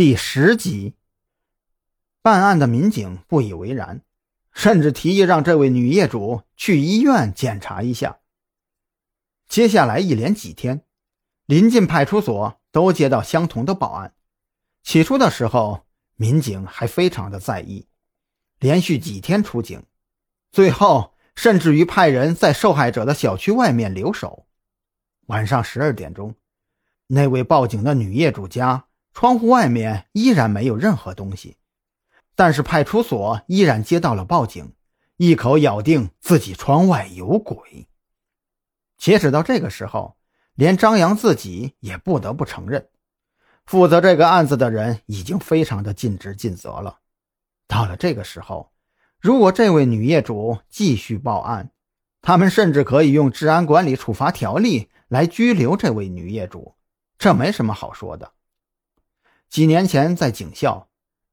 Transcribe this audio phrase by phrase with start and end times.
[0.00, 0.94] 第十集，
[2.22, 4.00] 办案的民警不以为然，
[4.50, 8.20] 甚至提议让这位女业主去医院检查一下。
[9.46, 10.86] 接下来一连几天，
[11.44, 14.14] 临近派出所都接到相同的报案。
[14.82, 15.84] 起初的时候，
[16.16, 17.86] 民警还非常的在意，
[18.58, 19.82] 连续几天出警，
[20.50, 24.46] 最后甚至于派人在受害者的小区外面留守。
[25.26, 26.34] 晚上十二点钟，
[27.08, 28.86] 那位报警的女业主家。
[29.12, 31.56] 窗户外面依然没有任何东西，
[32.34, 34.74] 但是派出所依然接到了报警，
[35.16, 37.88] 一口咬定自己窗外有鬼。
[38.96, 40.16] 截止到这个时候，
[40.54, 42.88] 连张扬自己也不得不承认，
[43.66, 46.98] 负责这个案子的人已经非常的尽职尽责了。
[47.66, 48.72] 到了这个时候，
[49.18, 51.70] 如果这位女业主继续报案，
[52.22, 56.74] 他们甚至可以用治安管理处罚条例来拘留这位女业主，
[57.18, 58.32] 这没什么好说的。
[59.50, 60.88] 几年前在警校，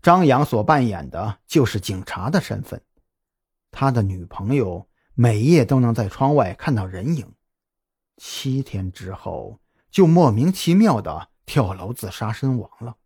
[0.00, 2.82] 张扬所扮演的就是警察的身份。
[3.70, 7.34] 他的女朋友每夜都能在窗外看到人影。
[8.16, 9.60] 七天之后，
[9.90, 12.96] 就莫名其妙的跳楼自杀身亡了，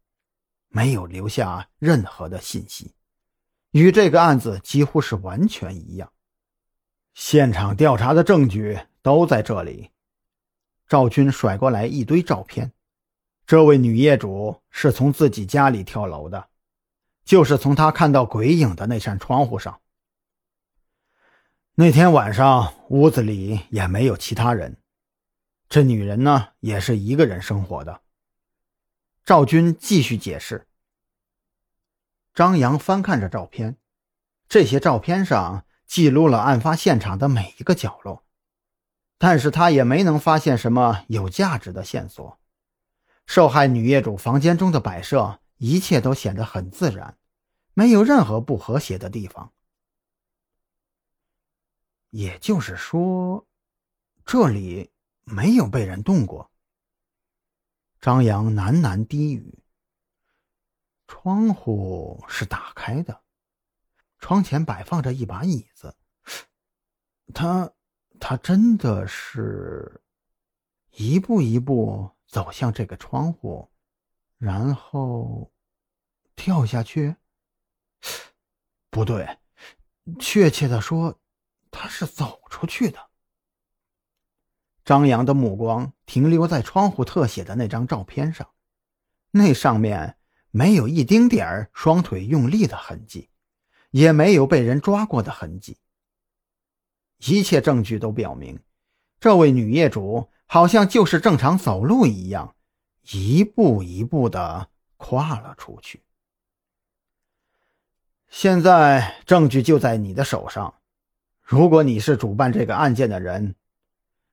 [0.69, 2.95] 没有留下任何的信息，
[3.73, 6.13] 与这个案子几乎是完全一样。
[7.15, 9.91] 现场调查的证据都在这里。
[10.87, 12.73] 赵军甩过来一堆照片。
[13.53, 16.49] 这位女业主是从自己家里跳楼的，
[17.23, 19.83] 就是从她看到鬼影的那扇窗户上。
[21.75, 24.79] 那天晚上屋子里也没有其他人，
[25.69, 28.01] 这女人呢也是一个人生活的。
[29.23, 30.67] 赵军继续解释。
[32.33, 33.77] 张扬翻看着照片，
[34.49, 38.25] 这些照片上记录了案发现场的每一个角落，
[39.19, 42.39] 但是他也没能发现什么有价值的线索。
[43.27, 47.17] 受害女业主房间中的摆设，一切都显得很自然，
[47.73, 49.53] 没有任何不和谐的地方。
[52.11, 53.47] 也就是说，
[54.27, 54.91] 这里
[55.25, 56.51] 没有被人动过。
[58.01, 59.63] 张扬喃喃低语
[61.09, 63.23] ：“窗户是打开的，
[64.19, 65.97] 窗前摆放着一把椅子。
[67.33, 67.73] 他，
[68.21, 70.03] 他真的是
[70.91, 73.71] 一步一步。”走向这个窗户，
[74.39, 75.53] 然后
[76.35, 77.15] 跳下去。
[78.89, 79.39] 不对，
[80.19, 81.21] 确切的说，
[81.71, 83.11] 他是走出去的。
[84.83, 88.49] 张扬的目光停留在窗户特写的那张照片上，
[89.33, 90.17] 那上面
[90.51, 93.29] 没有一丁点儿双腿用力的痕迹，
[93.91, 95.77] 也没有被人抓过的痕迹。
[97.19, 98.59] 一切证据都表明，
[99.21, 100.32] 这位女业主。
[100.53, 102.55] 好像就是正常走路一样，
[103.11, 104.69] 一步一步的
[104.99, 106.03] 跨了出去。
[108.29, 110.75] 现在证据就在你的手上，
[111.41, 113.55] 如果你是主办这个案件的人，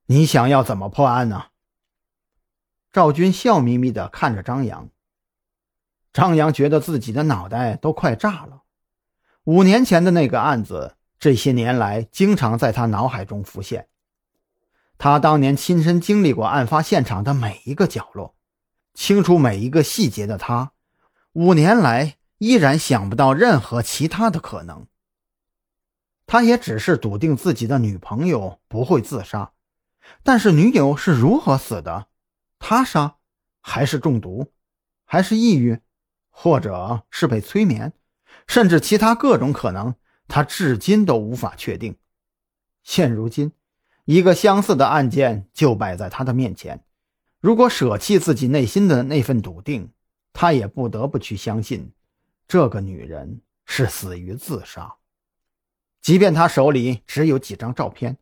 [0.08, 1.46] 你想要怎么破案呢？
[2.91, 4.90] 赵军笑眯眯的看着张扬。
[6.12, 8.63] 张扬觉得自己的脑袋都快炸了。
[9.46, 13.88] 五年前的那个案子，这些年来经常在他脑海中浮现。
[14.99, 18.35] 他当年亲身经历过案发现场的每一个角落，
[18.93, 20.73] 清楚每一个细节的他，
[21.31, 24.87] 五年来依然想不到任何其他的可能。
[26.27, 29.53] 他也只是笃定自己的女朋友不会自杀，
[30.21, 32.07] 但是女友是如何死的？
[32.59, 33.16] 他杀，
[33.61, 34.51] 还是中毒，
[35.05, 35.79] 还是抑郁，
[36.29, 37.93] 或者是被催眠，
[38.47, 39.95] 甚至其他各种可能，
[40.27, 41.97] 他至今都无法确定。
[42.83, 43.53] 现如今。
[44.12, 46.84] 一个相似的案件就摆在他的面前，
[47.40, 49.92] 如果舍弃自己内心的那份笃定，
[50.34, 51.92] 他也不得不去相信，
[52.47, 54.96] 这个女人是死于自杀。
[56.02, 58.18] 即便他手里只有几张照片，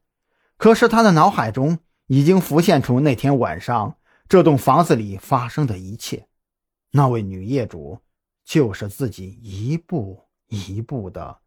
[0.57, 3.95] 可是他的脑海中已经浮现出那天晚上
[4.27, 6.27] 这栋房子里发生的一切。
[6.91, 7.97] 那位女业主
[8.43, 11.37] 就是自己一步一步的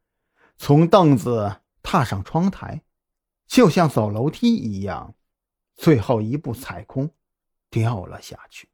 [0.57, 2.81] 从凳子踏上窗台。
[3.51, 5.13] 就像走楼梯一样，
[5.75, 7.13] 最后一步踩空，
[7.69, 8.69] 掉了下去。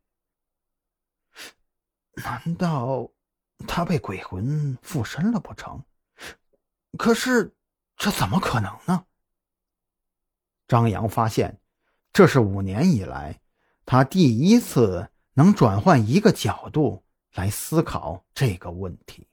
[2.16, 3.10] 难道
[3.66, 5.82] 他被鬼魂附身了不成？
[6.98, 7.56] 可是
[7.96, 9.06] 这怎么可能呢？
[10.68, 11.58] 张扬发现，
[12.12, 13.40] 这是五年以来
[13.86, 17.02] 他第一次能转换一个角度
[17.32, 19.26] 来思考这个问题。